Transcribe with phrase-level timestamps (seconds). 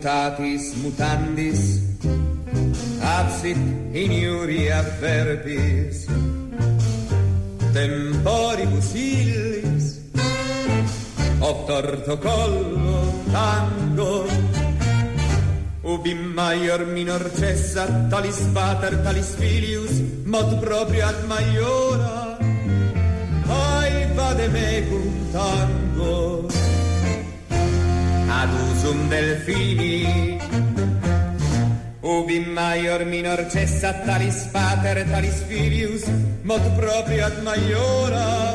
[0.00, 1.62] mutatis mutandis,
[3.02, 3.56] absit
[3.92, 6.06] in iuria verbis,
[7.74, 10.00] temporibus illis,
[11.66, 14.24] torto collo tango,
[15.84, 22.38] ubi maior minor cessa, talis pater, talis filius, mod proprio ad maiora,
[23.52, 26.49] ai vade mecum tango,
[28.30, 30.38] ad usum delfini,
[32.00, 36.04] ubi maior minor cessa, talis pater, talis filius,
[36.42, 38.54] mod proprio ad maiora,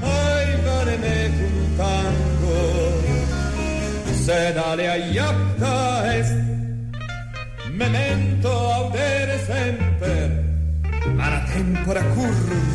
[0.00, 2.60] ai vade mecum tango,
[4.24, 6.36] sed alea iacta est,
[7.72, 10.30] memento audere semper,
[11.18, 12.66] ara tempora currum,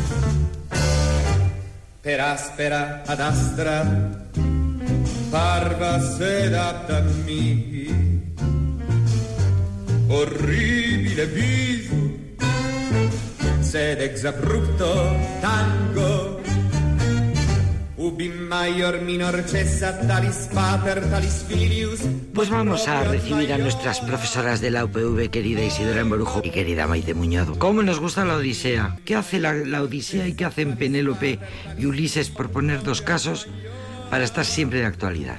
[2.02, 3.76] per aspera ad astra,
[10.08, 11.96] orribile viso,
[13.60, 14.86] sed ex abrupto
[15.40, 16.40] tango,
[17.96, 22.00] ubi maior minor cessa talis pater talis filius.
[22.32, 26.86] Pues vamos a recibir a nuestras profesoras de la UPV, querida Isidora Embrujo y querida
[26.86, 27.58] Maite Muñoz.
[27.58, 28.98] ¿Cómo nos gusta la Odisea?
[29.04, 31.40] ¿Qué hace la, la Odisea y qué hacen Penélope
[31.76, 33.48] y Ulises por poner dos casos
[34.14, 35.38] para estar siempre de actualidad?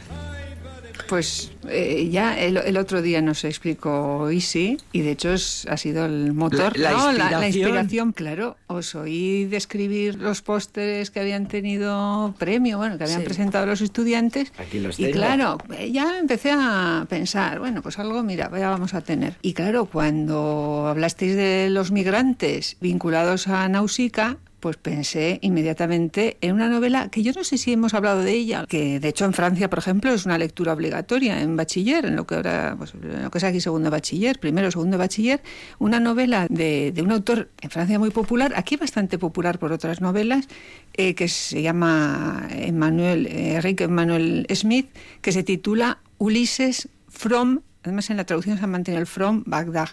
[1.07, 5.77] Pues eh, ya el, el otro día nos explicó Isi y de hecho es- ha
[5.77, 7.05] sido el motor, La- la ¿no?
[7.13, 7.45] la, inspiración.
[7.45, 8.57] inspiración, claro.
[8.67, 13.25] Os oí describir los pósteres que habían tenido premio, bueno, que habían Sí.
[13.25, 14.51] presentado los estudiantes.
[14.57, 15.15] Aquí los y tengo.
[15.19, 19.35] claro, eh, ya empecé a pensar, bueno, pues algo, mira, ya vamos a tener.
[19.41, 26.69] Y claro, cuando hablasteis de los migrantes vinculados a Nausicaa, pues pensé inmediatamente en una
[26.69, 29.69] novela que yo no sé si hemos hablado de ella, que de hecho en Francia,
[29.69, 33.37] por ejemplo, es una lectura obligatoria en bachiller, en lo que ahora, pues, lo que
[33.37, 35.41] es aquí segundo bachiller, primero, segundo bachiller,
[35.79, 40.01] una novela de, de un autor en Francia muy popular, aquí bastante popular por otras
[40.01, 40.47] novelas,
[40.93, 44.89] eh, que se llama Emmanuel, eh, Enrique Emmanuel Smith,
[45.21, 49.89] que se titula Ulises from, además en la traducción se ha mantenido el from Bagdad,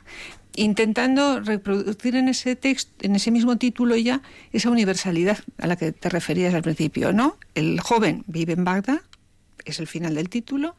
[0.56, 5.92] intentando reproducir en ese texto, en ese mismo título ya, esa universalidad a la que
[5.92, 7.36] te referías al principio, ¿no?
[7.54, 9.00] El joven vive en Bagdad,
[9.64, 10.76] es el final del título,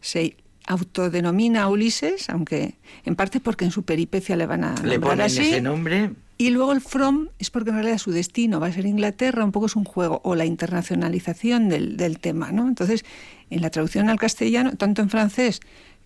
[0.00, 0.36] se
[0.66, 5.40] autodenomina Ulises, aunque en parte porque en su peripecia le van a Le ponen así.
[5.40, 6.12] ese nombre.
[6.38, 9.52] Y luego el from es porque en realidad su destino va a ser Inglaterra, un
[9.52, 12.66] poco es un juego, o la internacionalización del, del tema, ¿no?
[12.66, 13.04] Entonces,
[13.50, 15.60] en la traducción al castellano, tanto en francés,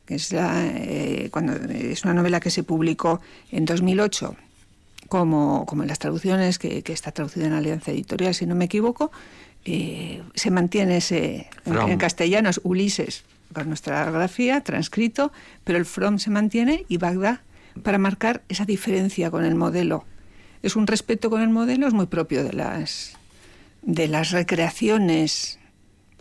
[0.06, 3.20] que es, la, eh, cuando, es una novela que se publicó
[3.50, 4.36] en 2008,
[5.08, 8.66] como, como en las traducciones, que, que está traducida en Alianza Editorial, si no me
[8.66, 9.10] equivoco,
[9.64, 11.48] eh, se mantiene ese...
[11.64, 15.32] En castellano es Ulises, con nuestra grafía, transcrito,
[15.64, 17.40] pero el from se mantiene y Bagdad
[17.82, 20.04] para marcar esa diferencia con el modelo.
[20.62, 23.16] Es un respeto con el modelo, es muy propio de las,
[23.82, 25.58] de las recreaciones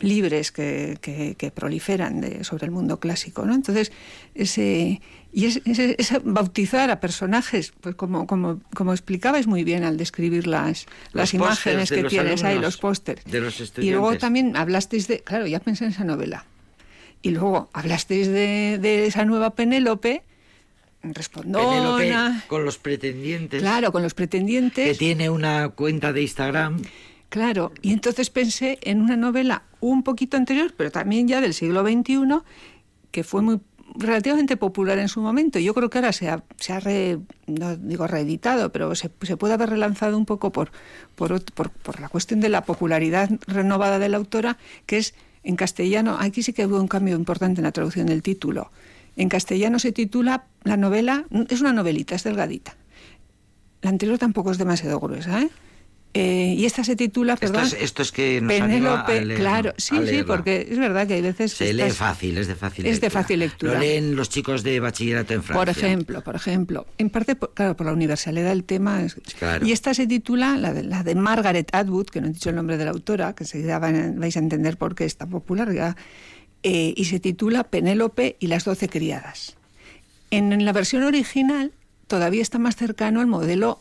[0.04, 3.54] libres que, que- que proliferan de- sobre el mundo clásico, ¿no?
[3.54, 3.92] Entonces,
[4.34, 5.00] ese,
[5.32, 9.96] y es, ese- ese bautizar a personajes, pues como, como, como explicabais muy bien al
[9.96, 13.24] describir las, las imágenes que tienes ahí, los pósters.
[13.24, 16.44] de los Y luego también hablasteis de, claro, ya pensé en esa novela.
[17.22, 20.22] Y luego hablasteis de, de esa nueva Penélope,
[21.02, 23.60] respondona, Penélope con los pretendientes.
[23.60, 24.86] claro, con los pretendientes.
[24.92, 26.82] Que tiene una cuenta de Instagram.
[27.34, 31.82] Claro, y entonces pensé en una novela un poquito anterior, pero también ya del siglo
[31.82, 32.28] XXI,
[33.10, 33.58] que fue muy
[33.96, 35.58] relativamente popular en su momento.
[35.58, 36.44] Yo creo que ahora se ha,
[36.78, 37.18] re-
[37.48, 40.70] no digo reeditado, pero se, puede haber relanzado un poco por,
[41.16, 44.56] por la cuestión de la popularidad renovada de la autora,
[44.86, 48.22] que es en castellano, aquí sí que hubo un cambio importante en la traducción del
[48.22, 48.70] título.
[49.16, 52.76] En castellano se titula la novela, es una novelita, es delgadita.
[53.82, 55.50] La anterior tampoco es demasiado gruesa, ¿eh?
[56.16, 59.24] Eh, y esta se titula, Esto perdón, es, esto es que nos anima a Penélope,
[59.26, 61.96] leer, claro, sí, A sí, porque es verdad que hay veces Se que lee estás-
[61.96, 63.72] fácil, es de fácil es de fácil lectura.
[63.74, 65.60] Lo leen los chicos de bachillerato en Francia.
[65.60, 69.04] Por ejemplo, por ejemplo, en parte, por- claro, por la universalidad del tema.
[69.40, 69.66] Claro.
[69.66, 72.54] Y esta se titula, la de, la de Margaret Atwood, que no he dicho el
[72.56, 75.96] nombre de la autora, que enseguida vais a entender por qué es tan popular ya,
[76.62, 79.56] eh, y se titula Penélope y las doce criadas.
[80.30, 81.72] En, en la versión original
[82.06, 83.80] todavía está más cercano al modelo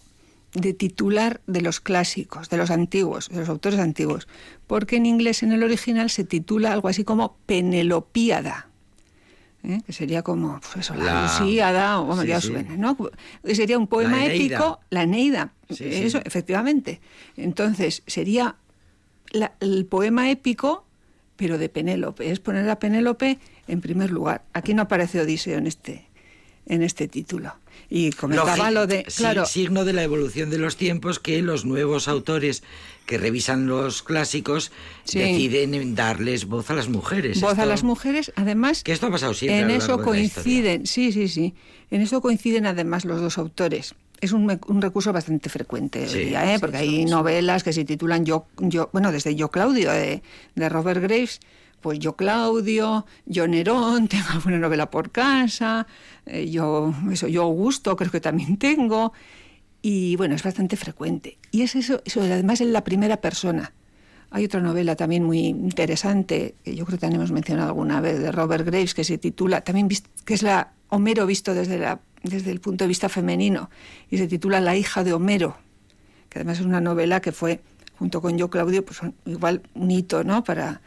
[0.54, 4.28] de titular de los clásicos, de los antiguos, de los autores antiguos,
[4.68, 8.68] porque en inglés en el original se titula algo así como Penelopíada.
[9.66, 9.80] ¿eh?
[9.86, 12.48] que sería como pues eso, la, La- Lusíada, o sí, ya sí.
[12.48, 12.98] suena, ¿no?
[13.46, 15.86] Sería un poema La épico, la Eneida, Sí, sí.
[15.86, 17.00] eso, efectivamente.
[17.38, 18.58] Entonces, sería
[19.32, 20.86] la- el poema épico
[21.36, 22.30] pero de Penélope.
[22.30, 24.44] Es poner a Penélope en primer lugar.
[24.54, 26.06] Aquí no aparece Odiseo en este,
[26.66, 27.54] en este título.
[27.90, 29.04] Y comentaba lo de.
[29.04, 32.64] Claro, signo de la evolución de los tiempos que los nuevos autores
[33.06, 34.72] que revisan los clásicos
[35.06, 37.42] deciden darles voz a las mujeres.
[37.42, 38.84] Voz a las mujeres, además.
[38.84, 39.62] Que esto ha pasado siempre.
[39.62, 41.54] En eso coinciden, sí, sí, sí.
[41.92, 43.96] En eso coinciden además los dos autores.
[44.22, 44.48] Es un,
[44.82, 46.58] recurso bastante frecuente hoy día, ¿eh?
[46.58, 50.24] porque hay novelas que se titulan Yo, yo bueno, desde Yo Claudio de,
[50.56, 51.42] de Robert Graves,
[51.84, 55.86] pues yo Claudio, yo Nerón, tengo una novela por casa,
[56.26, 59.14] eh, yo, eso, yo Augusto creo que también tengo,
[59.84, 61.38] y bueno, es bastante frecuente.
[61.52, 63.74] Y es eso, eso además en la primera persona.
[64.32, 68.18] Hay otra novela también muy interesante, que yo creo que también hemos mencionado alguna vez,
[68.18, 69.90] de Robert Graves, que se titula, también
[70.26, 73.70] que es la Homero visto desde, la, desde el punto de vista femenino,
[74.10, 75.58] y se titula La hija de Homero,
[76.30, 77.60] que además es una novela que fue,
[78.00, 80.44] junto con Yo Claudio, pues igual un hito, ¿no?
[80.44, 80.82] Para,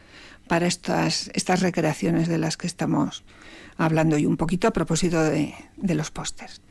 [0.47, 3.23] para estas, estas recreaciones de las que estamos
[3.77, 6.61] hablando y un poquito a propósito de, los pósters.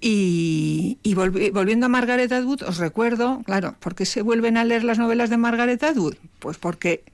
[0.00, 0.98] Y,
[1.52, 5.30] volviendo a Margaret Atwood, os recuerdo, claro, ¿por qué se vuelven a leer las novelas
[5.30, 6.14] de Margaret Atwood?
[6.38, 7.04] Pues porque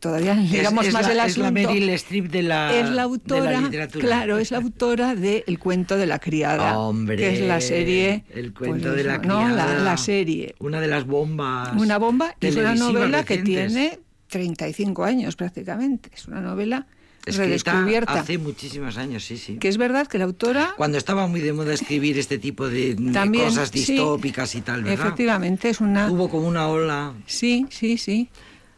[0.00, 1.26] todavía digamos más el asunto.
[1.26, 4.04] Es la Meryl Streep de la, es la autora, literatura.
[4.04, 8.24] Claro, es la autora de El cuento de la criada, Hombre, que es la serie.
[8.34, 9.76] El cuento pues de la criada.
[9.76, 10.56] No, la, serie.
[10.58, 11.76] Una de las bombas.
[11.76, 14.00] Una bomba y es una novela que tiene
[14.30, 16.10] 35 años prácticamente.
[16.14, 16.86] Es una novela
[17.26, 18.20] redescubierta.
[18.20, 19.58] Hace muchísimos años, sí, sí.
[19.58, 20.74] Que es verdad que la autora...
[20.76, 22.96] Cuando estaba muy de moda escribir este tipo de,
[23.34, 25.06] cosas distópicas y tal, ¿verdad?
[25.06, 26.10] Efectivamente, es una...
[26.10, 27.14] Hubo como una ola...
[27.26, 28.28] Sí, sí, sí.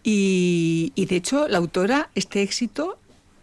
[0.03, 2.99] Y, y de hecho, la autora, este éxito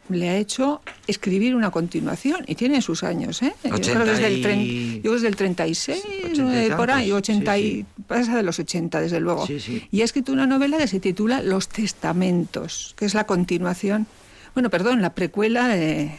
[0.10, 3.54] le ha hecho escribir una continuación y tiene sus años, ¿eh?
[3.64, 6.04] Yo creo desde el, yo desde el 36,
[6.76, 9.48] por ahí, 80 y pasa de los 80 desde luego.
[9.92, 14.08] y ha escrito una novela que se titula Los Testamentos, que es la continuación,
[14.54, 16.12] bueno, perdón, la precuela de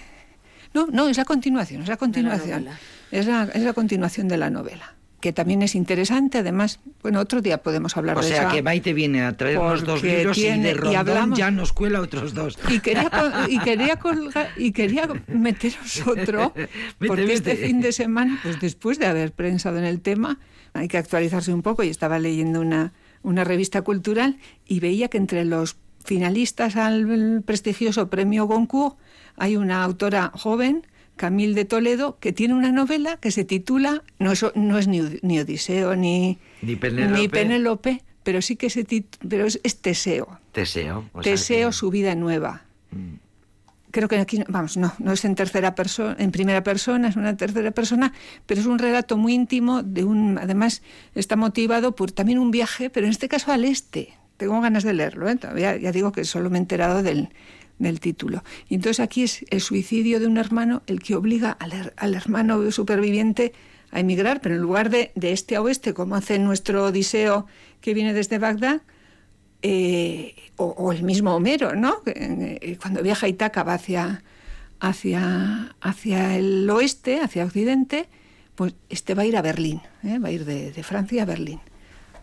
[0.73, 2.69] No, no, es la continuación, es la continuación.
[3.11, 6.39] es la continuación de la novela que también es interesante.
[6.39, 8.35] Además, bueno, otro día podemos hablar de eso.
[8.35, 12.01] O sea, que Maite viene a traernos dos libros y de Rondón ya nos cuela
[12.01, 12.59] otros dos.
[12.69, 13.11] Y quería,
[13.49, 13.99] y quería,
[14.57, 16.53] y quería meteros otro,
[17.07, 20.39] porque este fin de semana, pues después de haber pensado en el tema,
[20.73, 25.19] hay que actualizarse un poco y estaba leyendo una, una revista cultural y veía que
[25.19, 28.97] entre los finalistas al prestigioso premio Goncourt
[29.37, 30.87] hay una autora joven
[31.21, 35.39] Camille de Toledo, que tiene una novela que se titula, no es, no es ni,
[35.39, 38.03] Odiseo ni, ni, Penélope.
[38.23, 38.87] pero sí que se
[39.29, 40.41] pero es, Teseo.
[40.53, 41.05] Teseo.
[41.23, 42.63] Teseo, su vida nueva.
[42.91, 43.17] Mm.
[43.91, 47.37] Creo que aquí, vamos, no, no es en tercera persona, en primera persona, es una
[47.37, 48.15] tercera persona,
[48.47, 50.81] pero es un relato muy íntimo de un, además
[51.15, 54.15] está motivado por también un viaje, pero en este caso al este.
[54.39, 55.37] Tengo ganas de leerlo, ¿eh?
[55.37, 57.29] Todavía, ya digo que solo me he enterado del,
[57.81, 58.45] del título.
[58.69, 63.53] Y entonces aquí es el suicidio de un hermano el que obliga al, hermano superviviente
[63.91, 67.47] a emigrar, pero en lugar de, de, este a oeste, como hace nuestro Odiseo
[67.81, 68.83] que viene desde Bagdad,
[69.63, 71.97] eh, o, el mismo Homero, ¿no?
[72.07, 74.23] Eh, cuando viaja a Itaca va hacia,
[74.79, 78.09] hacia, hacia el oeste, hacia Occidente,
[78.55, 80.19] pues este va a ir a Berlín, ¿eh?
[80.19, 81.61] va a ir de Francia a Berlín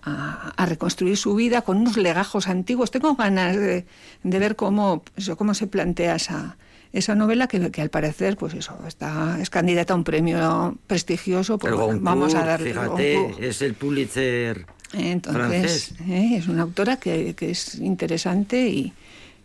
[0.07, 2.91] a, reconstruir su vida con unos legajos antiguos.
[2.91, 3.86] Tengo ganas de,
[4.24, 5.03] ver cómo,
[5.38, 6.58] cómo se plantea esa,
[6.93, 11.58] esa novela que, que, al parecer pues eso está es candidata a un premio prestigioso
[11.58, 17.51] pues vamos a darle fíjate es el Pulitzer entonces eh, es una autora que, que,
[17.51, 18.93] es interesante y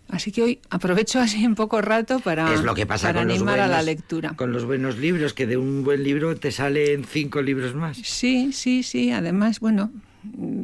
[0.08, 3.60] así que hoy aprovecho así un poco rato para, es lo que pasa para animar
[3.60, 4.34] a la lectura.
[4.37, 7.98] con los buenos libros que de un buen libro te salen cinco libros más.
[7.98, 9.90] Sí sí sí además bueno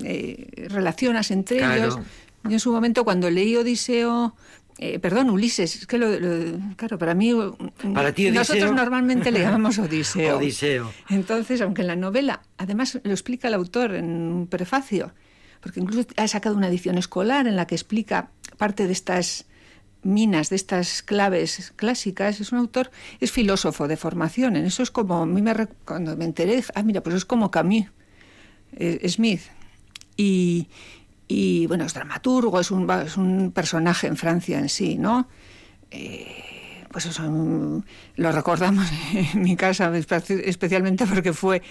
[0.04, 1.98] eh, relacionas entre ellos.
[2.44, 4.34] Yo en su momento cuando leí Odiseo,
[4.78, 6.06] eh, perdón, Ulises, es que lo,
[6.76, 7.32] claro, para mí,
[7.94, 10.38] para ti, nosotros normalmente le llamamos Odiseo.
[10.38, 10.92] Odiseo.
[11.10, 15.12] Entonces, aunque en la novela, además lo explica el autor en un prefacio,
[15.60, 19.46] porque incluso ha sacado una edición escolar en la que explica parte de estas
[20.04, 24.92] minas, de estas claves clásicas, es un autor, es filósofo de formación, en eso es
[24.92, 27.86] como, a mí me, cuando me enteré, ah, mira, pues es como Camus,
[29.08, 29.42] Smith.
[30.16, 30.68] Y,
[31.28, 35.28] y, bueno, es dramaturgo, es un, es un, personaje en Francia en sí, ¿no?
[35.90, 37.82] Eh, pues eso, mm,
[38.16, 38.88] lo recordamos
[39.34, 41.62] en mi casa, especialmente porque fue,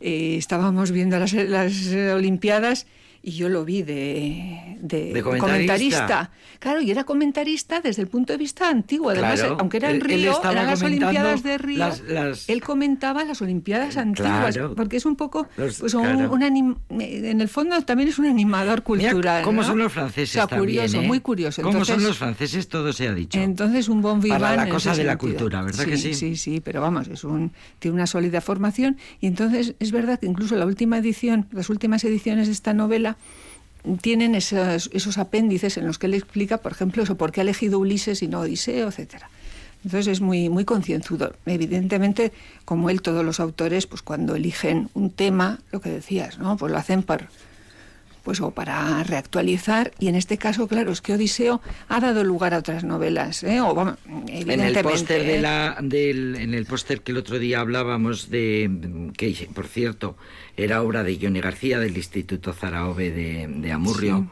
[0.00, 2.86] eh, estábamos viendo las, las Olimpiadas
[3.24, 6.30] y yo lo vi de, de, comentarista.
[6.58, 9.10] Claro, y era comentarista desde el punto de vista antiguo.
[9.10, 11.88] Además, aunque era en Río, eran las Olimpiadas de Río,
[12.48, 18.10] él comentaba las Olimpiadas antiguas, porque es un poco, pues un, en el fondo también
[18.10, 19.42] es un animador cultural.
[19.42, 20.36] ¿Cómo son los franceses?
[20.42, 21.06] O sea, curioso, ¿eh?
[21.06, 21.62] muy curioso.
[21.62, 22.68] ¿Cómo son los franceses?
[22.68, 23.40] Todo se ha dicho.
[23.40, 26.12] Entonces, un bon vivant Para la cosa de la cultura, ¿verdad que sí?
[26.12, 30.26] Sí, sí, pero vamos, es un, tiene una sólida formación y entonces es verdad que
[30.26, 33.13] incluso la última edición, las últimas ediciones de esta novela,
[34.00, 37.78] tienen esos, apéndices en los que él explica, por ejemplo, eso, por qué ha elegido
[37.78, 39.28] Ulises y no Odiseo, etcétera.
[39.84, 41.34] Entonces es muy, muy concienzudo.
[41.44, 42.32] Evidentemente,
[42.64, 46.56] como él, todos los autores, pues cuando eligen un tema, lo que decías, ¿no?
[46.56, 47.28] Pues lo hacen por,
[48.24, 52.54] pues o para reactualizar y en este caso claro es que Odiseo ha dado lugar
[52.54, 53.60] a otras novelas ¿eh?
[53.60, 53.96] o,
[54.28, 55.40] en el póster de ¿eh?
[55.40, 60.16] la del, en el póster que el otro día hablábamos de que por cierto
[60.56, 64.28] era obra de Johnny García del Instituto Zaraove de, Amurrio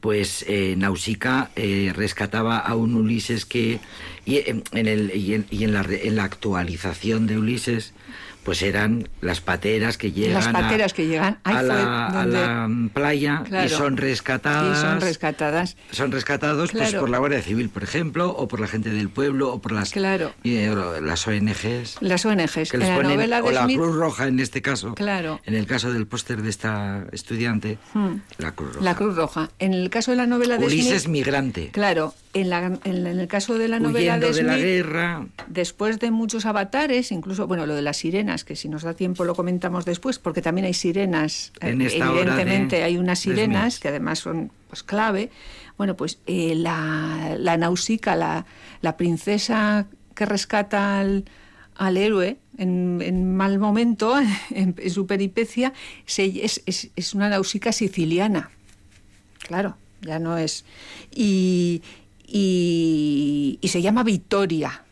[0.00, 3.78] pues eh, Nausicaa eh, rescataba a un Ulises que
[4.24, 7.94] y en, el y en, y en la, en la actualización de Ulises
[8.46, 13.68] pues eran las pateras que llegan, las pateras a, que llegan a, la, playa y
[13.68, 14.78] son rescatadas.
[14.78, 15.76] Y son rescatadas.
[15.90, 19.52] Son rescatados pues, por la Guardia Civil, por ejemplo, o por la gente del pueblo,
[19.52, 20.32] o por las, claro.
[20.44, 20.72] Eh,
[21.02, 21.96] las ONGs.
[22.00, 22.70] Las ONGs.
[22.70, 24.94] Que les la ponen, o la Cruz Roja en este caso.
[24.94, 25.40] Claro.
[25.44, 28.14] En el caso del póster de esta estudiante, hmm.
[28.38, 28.84] la Cruz Roja.
[28.84, 29.50] La Cruz Roja.
[29.58, 31.70] En el caso de la novela de Ulises migrante.
[31.72, 32.14] Claro.
[32.36, 35.26] En, la, en, el caso de la novela de, de la guerra.
[35.48, 39.24] Después de muchos avatares, incluso, bueno, lo de las sirenas, que si nos da tiempo
[39.24, 41.52] lo comentamos después, porque también hay sirenas.
[41.60, 45.30] En Evidentemente hay unas sirenas que además son pues clave.
[45.78, 48.46] Bueno, pues eh, la, la Nausicaa, la,
[48.82, 51.24] la princesa que rescata al,
[51.76, 54.14] al héroe en, mal momento,
[54.50, 55.72] en, su peripecia,
[56.06, 58.50] es, es, es, una Nausicaa siciliana.
[59.38, 60.64] Claro, ya no es.
[61.14, 61.82] Y,
[62.36, 64.84] y, y se llama Victoria,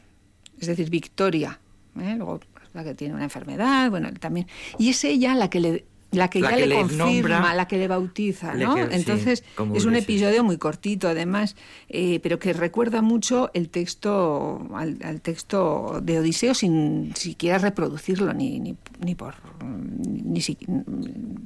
[0.59, 1.61] es decir, Victoria.
[2.01, 2.15] ¿eh?
[2.17, 2.41] Luego
[2.73, 4.47] la que tiene una enfermedad, bueno, también.
[4.79, 8.55] Y es ella la que le la que ya le, confirma, la que le bautiza,
[8.55, 8.79] ¿no?
[8.79, 9.43] Entonces
[9.75, 11.57] es un episodio muy cortito, además,
[11.89, 18.61] eh, pero que recuerda mucho el texto al, texto de Odiseo sin siquiera reproducirlo ni
[18.61, 19.35] ni, ni por
[19.65, 20.41] ni,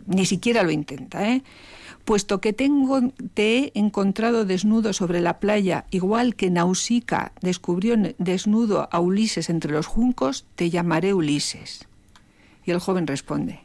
[0.07, 1.43] ni siquiera lo intenta, ¿eh?
[2.09, 2.65] Puesto que te
[3.37, 9.87] he encontrado desnudo sobre la playa, igual que Nausicaa descubrió desnudo a Ulises entre los
[9.87, 11.87] juncos, te llamaré Ulises.
[12.65, 13.61] Y el joven responde,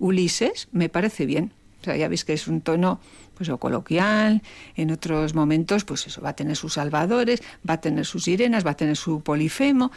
[0.00, 1.52] Ulises, me parece bien.
[1.82, 2.98] O sea, ya veis que es un tono
[3.34, 4.42] pues o coloquial,
[4.74, 8.66] en otros momentos pues eso va a tener sus salvadores, va a tener sus sirenas,
[8.66, 9.92] va a tener su polifemo,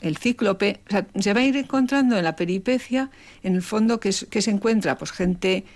[0.00, 3.10] el cíclope, o sea, se va a ir encontrando en la peripecia,
[3.42, 5.66] en el fondo que, que se encuentra pues gente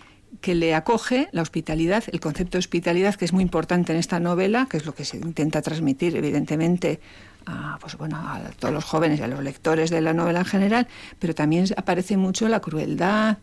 [0.41, 4.21] que le acoge la hospitalidad, el concepto de hospitalidad que es muy importante en esta
[4.21, 7.01] novela, que es lo que se intenta transmitir evidentemente
[7.47, 10.45] a, pues bueno, a todos los jóvenes y a los lectores de la novela en
[10.45, 13.39] general, pero también aparece mucho la crueldad,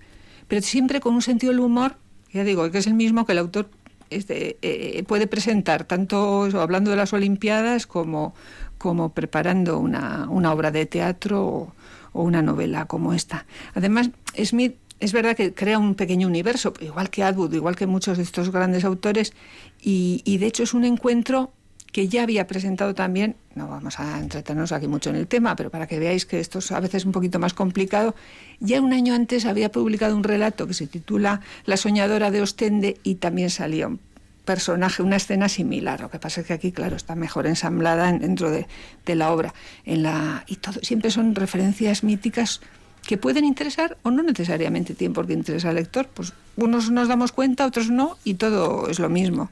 [0.47, 1.95] pero siempre con un sentido del humor,
[2.31, 3.69] ya digo, que es el mismo que el autor
[4.09, 8.35] eh, puede presentar, tanto hablando de las Olimpiadas como,
[8.77, 11.73] como preparando una, una obra de teatro o,
[12.11, 13.45] o una novela como esta.
[13.73, 14.11] Además,
[14.43, 18.23] Smith es verdad que crea un pequeño universo, igual que Atwood, igual que muchos de
[18.23, 19.33] estos grandes autores,
[19.81, 21.51] y, de hecho es un encuentro
[21.91, 25.69] que ya había presentado también, no vamos a entretenernos aquí mucho en el tema, pero
[25.69, 28.15] para que veáis que esto es a veces un poquito más complicado,
[28.61, 32.97] ya un año antes había publicado un relato que se titula La soñadora de Ostende
[33.03, 33.99] y también salió un
[34.45, 35.99] personaje, una escena similar.
[35.99, 38.67] Lo que pasa es que aquí, claro, está mejor ensamblada dentro de,
[39.05, 39.53] de la obra.
[39.85, 42.61] En la, y todo, siempre son referencias míticas
[43.05, 46.07] que pueden interesar o no necesariamente tienen por qué interesar al lector.
[46.13, 49.49] Pues unos nos damos cuenta, otros no, y todo es lo mismo.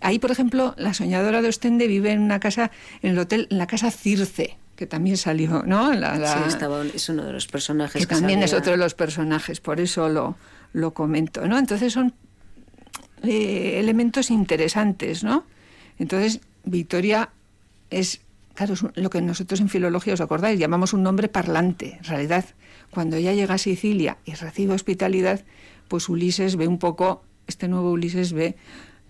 [0.00, 2.70] Ahí, por ejemplo, la soñadora de Ostende vive en una casa,
[3.02, 5.92] en el hotel, en la casa Circe, que también salió, ¿no?
[5.92, 5.98] Sí,
[6.46, 8.06] estaba, es uno de los personajes.
[8.06, 10.36] Que, también es otro de los personajes, por eso lo,
[10.72, 11.58] lo comento, ¿no?
[11.58, 12.12] Entonces son
[13.22, 15.44] eh, elementos interesantes, ¿no?
[15.98, 17.30] Entonces, Victoria
[17.90, 18.20] es,
[18.54, 22.44] claro, es lo que nosotros en filología, os acordáis, llamamos un nombre parlante, en realidad
[22.94, 25.44] cuando ya llega a Sicilia y recibe hospitalidad,
[25.88, 28.56] pues Ulises ve un poco, este nuevo Ulises ve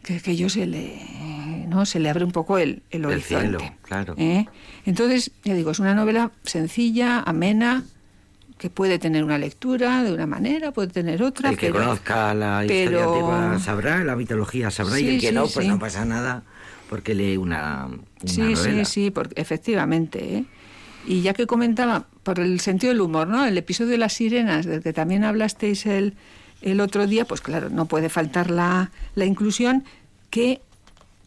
[0.02, 1.86] que aquello se le, ¿no?
[1.86, 3.76] se le abre un poco el, el horizonte.
[3.82, 4.14] claro.
[4.18, 4.46] ¿eh?
[4.84, 7.84] Entonces, ya digo, es una novela sencilla, amena,
[8.58, 11.50] que puede tener una lectura de una manera, puede tener otra.
[11.50, 15.78] El que conozca la historia sabrá, la mitología sabrá, y el que no, pues no
[15.78, 16.42] pasa nada
[16.88, 18.84] porque lee una, una sí, novela.
[18.84, 20.36] Sí, sí, porque, efectivamente.
[20.36, 20.44] ¿eh?
[21.06, 23.44] Y ya que comentaba, por el sentido del humor, ¿no?
[23.44, 26.14] El episodio de las sirenas, del que también hablasteis el,
[26.62, 29.84] el otro día, pues claro, no puede faltar la, la inclusión
[30.30, 30.60] que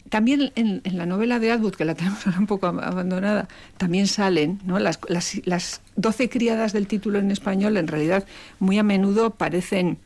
[0.08, 4.60] también en, la novela de Atwood, que la tenemos ahora un poco abandonada, también salen
[4.64, 4.78] ¿no?
[4.78, 8.24] las, las, las 12 criadas del título en español, en realidad
[8.58, 9.98] muy a menudo parecen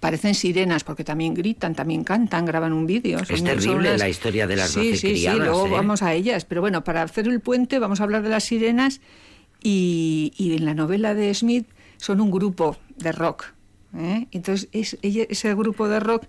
[0.00, 3.20] parecen sirenas porque también gritan, también cantan, graban un vídeo.
[3.20, 5.38] Es terrible la historia de las 12 sí, criadas.
[5.38, 5.70] Sí, luego ¿eh?
[5.70, 6.44] vamos a ellas.
[6.44, 9.00] Pero bueno, para hacer el puente vamos a hablar de las sirenas
[9.62, 13.46] y, y en la novela de Smith son un grupo de rock.
[13.96, 14.26] ¿Eh?
[14.30, 16.24] Entonces es, ese grupo de rock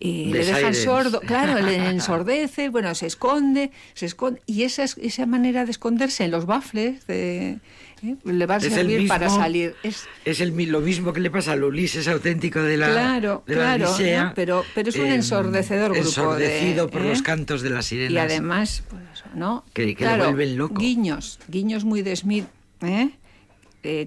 [0.00, 5.26] eh, le dejan sordo, claro, le ensordece, bueno, se esconde, se esconde, y esa, esa
[5.26, 7.58] manera de esconderse en los bafles de,
[8.02, 8.16] ¿eh?
[8.24, 9.74] le va a servir para salir.
[9.82, 13.54] Es, es el, lo mismo que le pasa al Ulises auténtico de la, claro, de
[13.54, 16.06] claro, pero, pero es un ensordecedor grupo.
[16.06, 18.12] Ensordecido por los cantos de las sirenas.
[18.12, 19.02] Y además, pues
[19.34, 19.64] ¿no?
[19.72, 20.80] Que, le vuelven loco.
[20.80, 22.46] Guiños, guiños muy de Smith,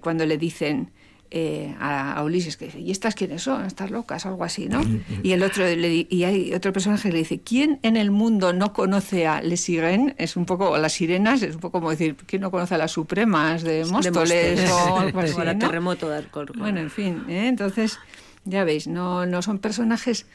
[0.02, 0.92] cuando le dicen
[1.32, 3.66] eh, a, Ulises que dice, ¿y estas quiénes son?
[3.66, 4.82] Estas locas, algo así, ¿no?
[5.22, 8.52] Y el otro le, y hay otro personaje que le dice, ¿quién en el mundo
[8.52, 10.16] no conoce a Les Sirènes?
[10.18, 12.92] Es un poco, las sirenas, es un poco como decir, ¿quién no conoce a las
[12.92, 15.36] supremas de Móstoles o algo así?
[15.38, 15.58] ¿no?
[15.60, 16.26] terremoto de
[16.58, 17.48] Bueno, en fin, ¿eh?
[17.48, 18.00] entonces,
[18.46, 20.26] ya veis, no, no son personajes,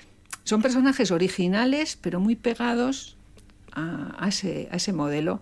[0.45, 3.17] son personajes originales, pero muy pegados
[3.73, 5.41] a, a, ese, a ese modelo.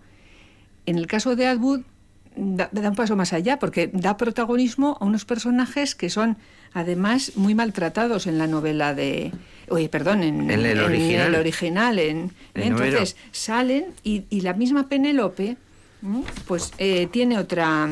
[0.86, 1.82] En el caso de Atwood,
[2.36, 6.36] da, un paso más allá, porque da protagonismo a unos personajes que son
[6.72, 9.32] además muy maltratados en la novela de...
[9.68, 11.34] Oye, perdón, en, el original.
[11.34, 11.98] original
[12.54, 15.56] entonces salen y, la misma Penélope
[16.46, 17.88] pues eh, tiene otra...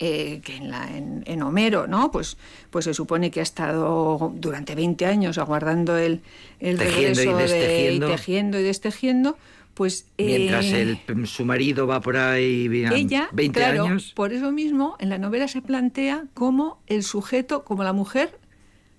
[0.00, 2.12] Eh, que en, la, en, Homero, ¿no?
[2.12, 2.36] Pues,
[2.70, 6.20] pues se supone que ha estado durante 20 años aguardando el,
[6.60, 9.36] el regreso de y tejiendo y destejiendo,
[9.78, 14.12] pues, Mientras eh, su marido va por ahí ella, 20 años.
[14.12, 18.40] Por eso mismo, en la novela se plantea como el sujeto, como la mujer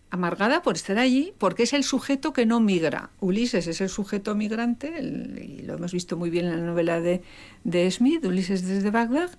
[0.10, 3.10] amargada por estar allí, porque es el sujeto que no migra.
[3.20, 7.24] Ulises es el sujeto migrante, y lo hemos visto muy bien en la novela de,
[7.66, 9.32] de Smith, Ulises desde Bagdad,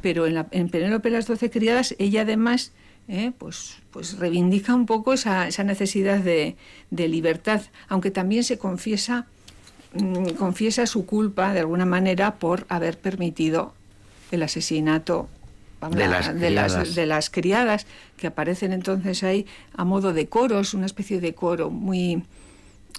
[0.00, 2.72] pero en, la, en Penélope las doce criadas, ella además
[3.06, 6.56] eh, pues, pues reivindica un poco esa, esa necesidad de,
[6.90, 9.26] de libertad, aunque también se confiesa
[10.38, 13.74] confiesa su culpa de alguna manera por haber permitido
[14.30, 15.28] el asesinato
[15.88, 21.20] de, las de, las, criadas que aparecen entonces ahí a modo de coros, una especie
[21.20, 22.22] de coro muy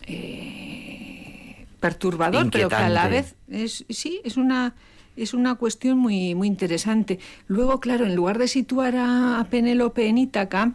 [0.08, 4.74] eh, perturbador, pero que a la vez es sí es una
[5.16, 7.20] es una cuestión muy muy interesante.
[7.48, 10.74] Luego, claro, en lugar de situar a, a Penélope en Ítaca,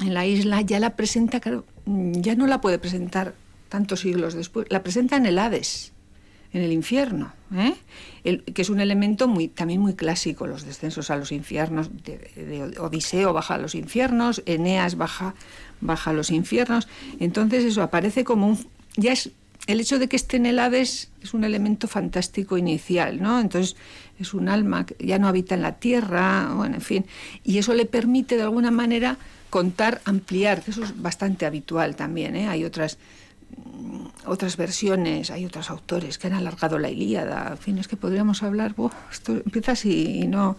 [0.00, 3.34] en la isla, ya la presenta, claro, ya no la puede presentar
[3.68, 5.92] tantos siglos después, la presenta en el Hades,
[6.52, 7.74] en el infierno, ¿eh?
[8.24, 13.32] que es un elemento muy, también muy clásico, los descensos a los infiernos, de, Odiseo
[13.32, 15.34] baja a los infiernos, Eneas baja,
[15.80, 16.88] baja a los infiernos,
[17.20, 18.66] entonces eso aparece como un...
[18.96, 19.30] ya es
[19.66, 23.40] el hecho de que esté en el Hades es un elemento fantástico inicial, ¿no?
[23.40, 23.76] Entonces
[24.18, 27.06] es un alma que ya no habita en la tierra, bueno, en fin,
[27.42, 29.18] y eso le permite de alguna manera
[29.50, 32.48] contar, ampliar, que eso es bastante habitual también, ¿eh?
[32.48, 32.98] Hay otras
[34.26, 38.42] otras versiones, hay otros autores que han alargado la Ilíada, en fin, es que podríamos
[38.42, 38.74] hablar,
[39.10, 40.56] esto empieza así y no...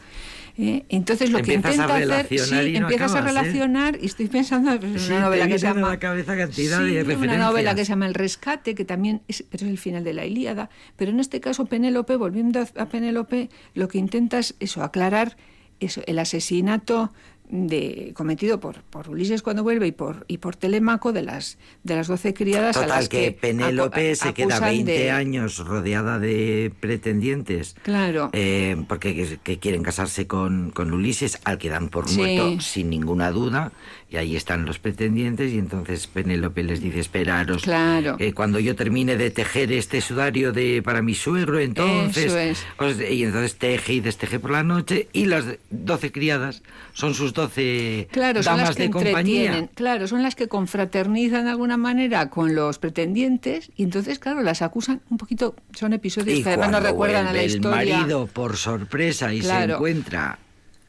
[0.57, 0.85] ¿eh?
[0.89, 3.21] Entonces lo que intenta hacer, sí, empiezas a ¿eh?
[3.21, 7.37] relacionar y estoy pensando en una novela que se llama la cabeza cantidad de una
[7.37, 10.69] novela que se llama El rescate, que también es, es el final de la Ilíada,
[10.95, 15.37] pero en este caso Penélope, volviendo a, Penélope, lo que intenta es eso, aclarar
[15.79, 17.11] eso, el asesinato
[17.49, 21.95] de, cometido por, por Ulises cuando vuelve y por y por Telemaco de las de
[21.95, 28.29] las doce criadas a las que, Penélope se queda 20 años rodeada de pretendientes claro.
[28.33, 33.31] eh, porque que, quieren casarse con, con, Ulises al que dan por muerto sin ninguna
[33.31, 33.71] duda
[34.09, 38.17] y ahí están los pretendientes y entonces Penélope les dice esperaros claro.
[38.35, 42.65] cuando yo termine de tejer este sudario de para mi suegro entonces
[43.09, 46.61] y entonces teje y desteje por la noche y las doce criadas
[46.93, 49.69] son sus doce claro, damas son las que de compañía.
[49.73, 54.61] claro son las que confraternizan de alguna manera con los pretendientes y entonces claro las
[54.61, 57.81] acusan un poquito son episodios que además nos recuerdan a la historia.
[57.81, 60.39] el marido por sorpresa y se encuentra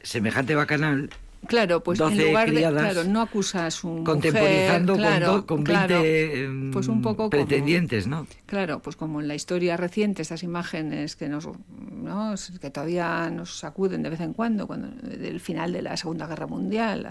[0.03, 1.09] semejante bacanal
[1.49, 6.71] Claro, pues en lugar de claro, no acusa a su contemporizando mujer, con, 20 em,
[6.71, 8.27] pues un poco pretendientes, ¿no?
[8.45, 12.35] Claro, pues como en la historia reciente, estas imágenes que nos ¿no?
[12.61, 16.45] que todavía nos sacuden de vez en cuando, cuando del final de la Segunda Guerra
[16.45, 17.07] Mundial,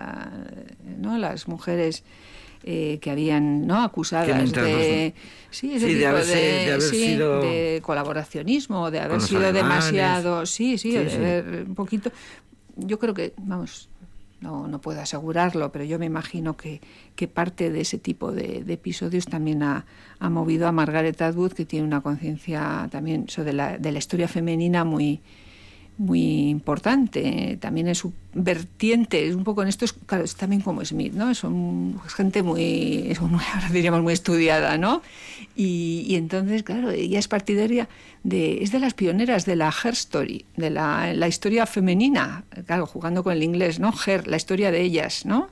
[0.98, 1.18] ¿no?
[1.18, 2.05] Las mujeres
[2.62, 5.14] eh, que habían no acusadas de
[5.51, 11.77] sí, ese tipo de, haber de colaboracionismo de haber sido demasiado sí sí, de un
[11.77, 12.11] poquito
[12.74, 13.88] yo creo que vamos
[14.40, 16.81] no, no puedo asegurarlo, pero yo me imagino que,
[17.16, 19.87] que parte de ese tipo de, episodios también ha,
[20.18, 24.29] ha, movido a Margaret Atwood, que tiene una conciencia también sobre la, de la historia
[24.29, 25.20] femenina muy,
[25.98, 27.58] muy importante.
[27.61, 31.12] También es su vertiente, es un poco en esto, es, claro, es también como Smith,
[31.12, 31.34] ¿no?
[31.34, 35.02] Son gente muy, ahora diríamos, muy estudiada, ¿no?
[35.56, 37.88] Y, entonces, claro, ella es partidaria
[38.22, 42.87] de, es de las pioneras de la Her Story, de la, la historia femenina, claro,
[42.87, 43.92] jugando con el inglés, ¿no?
[44.06, 45.50] Her, la historia de ellas, ¿no?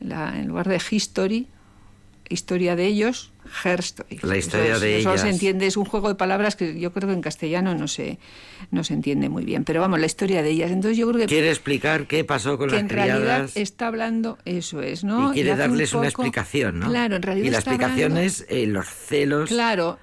[0.00, 1.48] En lugar de history,
[2.28, 3.32] historia de ellos,
[4.22, 5.14] La historia de ellas.
[5.14, 7.88] Eso se entiende, es un juego de palabras que yo creo que en castellano no
[7.88, 8.18] se,
[8.70, 9.64] no se entiende muy bien.
[9.64, 10.70] Pero vamos, la historia de ellas.
[10.70, 11.26] Entonces yo creo que...
[11.26, 15.30] Quiere explicar qué pasó con que las en realidad está hablando, eso es, ¿no?
[15.30, 16.88] Y quiere darles una explicación, ¿no?
[16.88, 19.48] Claro, en realidad Y la explicación es eh, los celos...
[19.48, 19.98] Claro,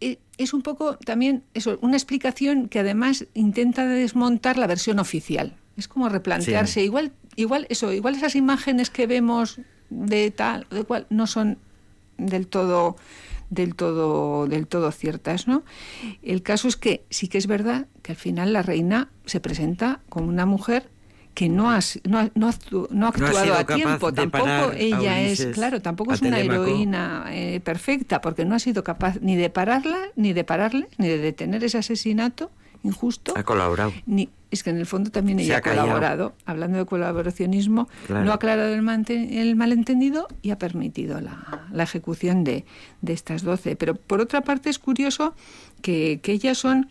[0.00, 5.56] e, es un poco también eso, una explicación que además intenta desmontar la versión oficial.
[5.76, 11.06] Es como replantearse, igual, igual eso, igual esas imágenes que vemos de tal, de cual,
[11.10, 11.58] no son
[12.26, 12.96] del todo
[13.48, 15.64] del todo del todo ciertas, ¿no?
[16.22, 20.00] El caso es que sí que es verdad que al final la reina se presenta
[20.08, 20.88] como una mujer
[21.34, 22.50] que no ha, no, no,
[22.90, 28.20] no ha actuado a tiempo, tampoco ella es, claro, tampoco es una heroína eh, perfecta,
[28.20, 31.78] porque no ha sido capaz ni de pararla, ni de pararle, ni de detener ese
[31.78, 32.50] asesinato
[32.82, 33.34] injusto.
[33.36, 33.92] Ha colaborado.
[34.06, 38.34] Ni, es que en el fondo también ella ha, colaborado, hablando de colaboracionismo, no ha
[38.34, 42.64] aclarado el, malentendido y ha permitido la, ejecución de,
[43.06, 43.76] estas doce.
[43.76, 45.34] Pero por otra parte es curioso
[45.82, 46.90] que, ellas son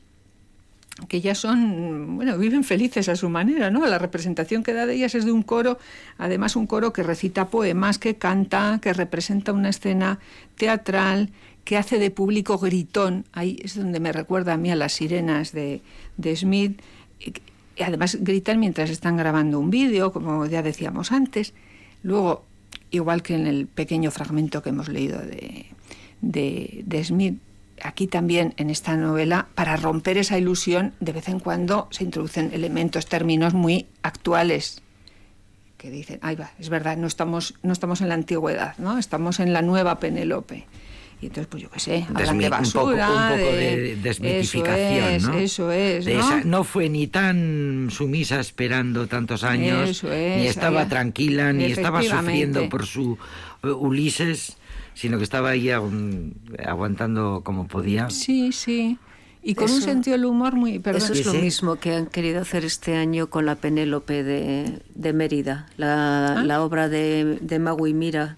[1.07, 3.85] que ellas son, bueno, viven felices a su manera, ¿no?
[3.85, 5.77] La representación que da de ellas es de un coro,
[6.17, 10.19] además un coro que recita poemas, que canta, que representa una escena
[10.57, 11.29] teatral,
[11.69, 13.25] que hace de público gritón.
[13.31, 15.81] Ahí es donde me recuerda a mí a las sirenas de,
[16.17, 16.81] de Smith
[17.79, 21.53] además gritan mientras están grabando un vídeo, como ya decíamos antes.
[22.01, 22.43] Luego,
[22.89, 25.67] igual que en el pequeño fragmento que hemos leído de,
[26.21, 27.37] de, Smith,
[27.83, 32.49] aquí también en esta novela, para romper esa ilusión, de vez en cuando se introducen
[32.51, 34.81] elementos, términos muy actuales
[35.77, 38.97] que dicen, ay va, es verdad, no estamos, no estamos en la antigüedad, ¿no?
[38.97, 40.65] Estamos en la nueva Penélope.
[41.21, 43.09] Y entonces, pues yo qué sé, hablan de basura.
[43.09, 45.37] Un poco, de, desmitificación, eso ¿no?
[45.37, 46.43] Eso es, ¿no?
[46.45, 52.85] no fue ni tan sumisa esperando tantos años, ni estaba tranquila, ni estaba sufriendo por
[52.85, 53.17] su
[53.63, 54.57] uh, Ulises,
[54.93, 58.09] sino que estaba ahí aguantando como podía.
[58.09, 58.97] Sí, sí.
[59.41, 60.81] Y con un sentido del humor muy...
[60.83, 65.13] Eso es lo mismo que han querido hacer este año con la Penélope de, de
[65.13, 66.43] Mérida, la, ah.
[66.43, 68.37] la obra de, de Magui Mira,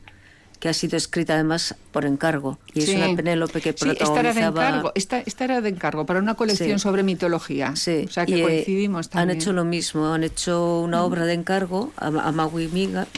[0.61, 2.59] que ha sido escrita además por encargo.
[2.75, 4.13] Y es una Penélope que protagonizaba...
[4.13, 7.75] esta era de encargo, esta, era de encargo para una colección sobre mitología.
[7.75, 8.05] Sí.
[8.07, 9.31] O sea que eh, coincidimos también.
[9.31, 12.69] Han hecho lo mismo, han hecho una obra de encargo a, a Magui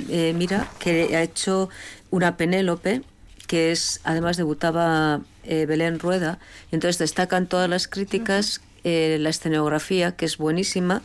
[0.08, 1.70] eh, Mira, que ha hecho
[2.12, 3.02] una Penélope
[3.46, 6.40] que es, además debutaba eh, Belén Rueda,
[6.72, 11.02] y entonces destacan todas las críticas, la escenografía, que es buenísima,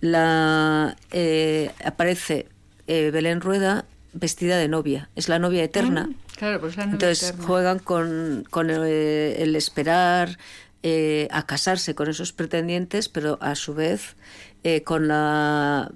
[0.00, 0.96] la
[1.84, 2.46] aparece
[2.86, 6.08] Belén Rueda vestida de novia, es la novia eterna.
[6.08, 10.38] Mm, claro, pues la novia Entonces juegan con, con el, esperar
[10.82, 14.16] eh, a casarse con esos pretendientes, pero a su vez
[14.62, 15.90] eh, con la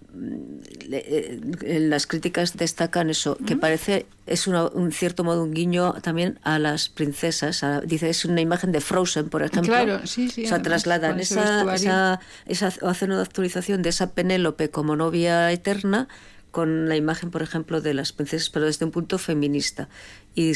[0.90, 1.38] eh,
[1.80, 3.60] las críticas destacan eso que mm.
[3.60, 8.72] parece es un cierto modo un guiño también a las princesas dice es una imagen
[8.72, 13.20] de Frozen por ejemplo claro sí sí o sea trasladan esa, esa, esa hacen una
[13.20, 16.08] actualización de esa Penélope como novia eterna
[16.54, 19.88] con la imagen, por ejemplo, de las princesas, pero desde un punto feminista.
[20.36, 20.54] Y eh,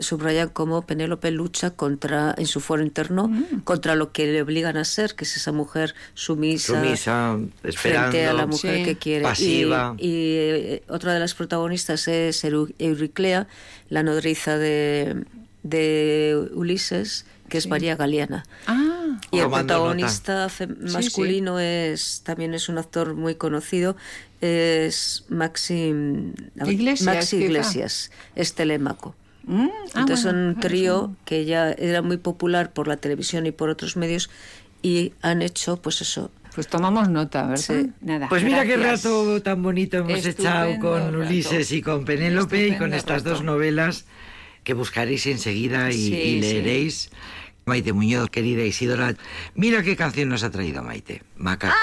[0.00, 3.60] subrayan cómo Penélope lucha contra, en su foro interno mm.
[3.64, 7.38] contra lo que le obligan a ser, que es esa mujer sumisa, sumisa
[7.74, 9.24] frente a la mujer que quiere.
[9.24, 9.94] Pasiva.
[9.98, 13.46] Y, eh, otra de las protagonistas es Euriclea,
[13.90, 15.26] la nodriza de,
[15.64, 18.46] de Ulises, que es María Galeana.
[18.66, 18.85] Ah,
[19.30, 20.48] y el protagonista
[20.80, 23.96] masculino es también es un actor muy conocido
[24.40, 25.94] es Maxi
[26.66, 29.14] Iglesias, Maxi Iglesias es Telémaco.
[29.44, 33.52] Mm, ah, Entonces son un trío que ya era muy popular por la televisión y
[33.52, 34.28] por otros medios
[34.82, 36.30] y han hecho pues eso.
[36.54, 37.86] Pues tomamos nota, ¿verdad?
[38.00, 38.28] Nada.
[38.28, 42.94] Pues mira qué rato tan bonito hemos echado con Ulises y con Penélope y con
[42.94, 44.06] estas dos novelas
[44.64, 47.10] que buscaréis enseguida y, leeréis.
[47.68, 49.16] Maite Muñoz, querida Isidora,
[49.56, 51.74] mira qué canción nos ha traído Maite, Macaco.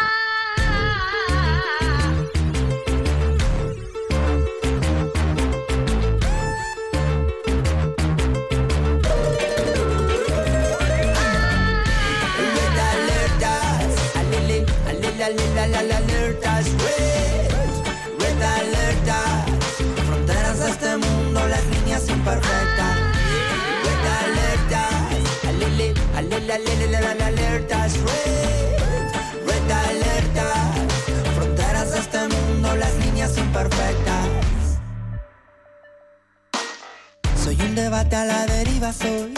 [26.36, 29.12] Alertas red,
[29.46, 30.74] red alerta.
[31.36, 34.28] Fronteras de este mundo, las líneas imperfectas.
[37.44, 39.34] Soy un debate a la deriva, soy.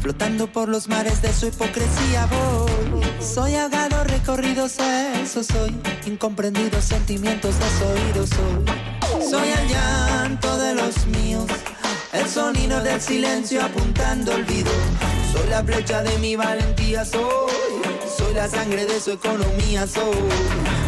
[0.00, 3.02] Flotando por los mares de su hipocresía voy.
[3.22, 5.80] Soy ahogado, recorrido, eso soy.
[6.06, 9.30] Incomprendidos sentimientos desoídos soy.
[9.30, 11.46] Soy el llanto de los míos.
[12.12, 14.70] El sonido del silencio apuntando olvido.
[15.32, 17.50] Soy la flecha de mi valentía, soy.
[18.18, 20.28] Soy la sangre de su economía, soy.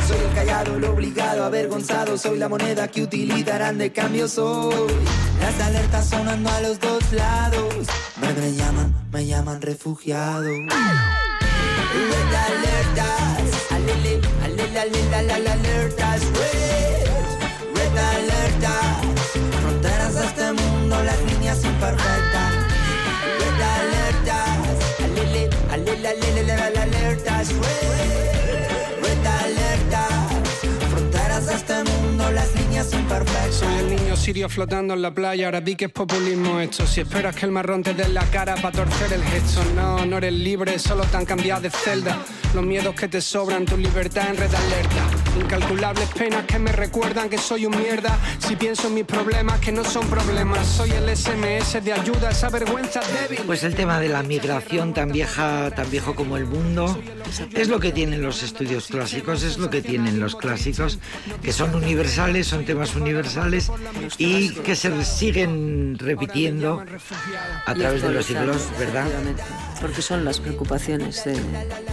[0.06, 2.18] Soy el callado, el obligado, avergonzado.
[2.18, 4.92] Soy la moneda que utilizarán de cambio, soy.
[5.40, 7.86] Las alertas sonando a los dos lados.
[8.20, 10.50] Me, llaman, me llaman refugiado.
[10.50, 17.06] Red alertas, alele, alele, alele, alele, alertas, red,
[17.74, 19.06] red alertas.
[19.62, 22.63] Fronteras de este mundo, las líneas imperfectas.
[25.74, 27.48] Alele, alele, alertas,
[29.02, 30.28] red, alertas.
[30.90, 32.63] Fronteras de este mundo, las.
[33.50, 36.86] Soy el niño sirio flotando en la playa, ahora vi que es populismo esto.
[36.86, 40.18] Si esperas que el marrón te dé la cara para torcer el gesto, no, no
[40.18, 42.18] eres libre, solo te han cambiado de celda.
[42.52, 45.02] Los miedos que te sobran, tu libertad en red alerta.
[45.40, 48.16] Incalculables penas que me recuerdan que soy un mierda.
[48.38, 52.50] Si pienso en mis problemas, que no son problemas, soy el SMS de ayuda, esa
[52.50, 53.40] vergüenza débil.
[53.46, 56.96] Pues el tema de la migración tan vieja, tan viejo como el mundo,
[57.54, 60.98] es lo que tienen los estudios clásicos, es lo que tienen los clásicos,
[61.42, 63.70] que son universales, son temas universales
[64.18, 66.82] y que se siguen repitiendo
[67.66, 69.06] a través de los siglos, ¿verdad?
[69.80, 71.34] Porque son las preocupaciones de,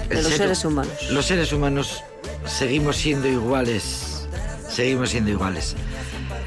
[0.10, 0.94] los ser- seres humanos.
[1.12, 2.04] Los seres humanos
[2.46, 4.28] seguimos siendo iguales,
[4.70, 5.76] seguimos siendo iguales.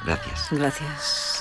[0.05, 0.47] Gracias.
[0.51, 1.34] Gracias.